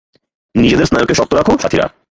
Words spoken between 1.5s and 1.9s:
সাথীরা!